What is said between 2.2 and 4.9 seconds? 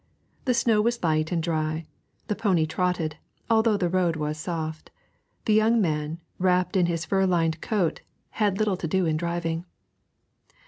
the pony trotted, although the road was soft;